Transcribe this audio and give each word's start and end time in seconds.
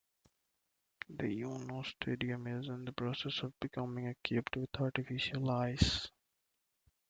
The 1.09 1.27
Yunost' 1.31 1.93
Stadium 2.01 2.47
is 2.47 2.69
in 2.69 2.85
the 2.85 2.91
process 2.91 3.43
of 3.43 3.53
becoming 3.59 4.07
equipped 4.07 4.57
with 4.57 4.71
artificial 4.81 5.47
ice. 5.51 6.09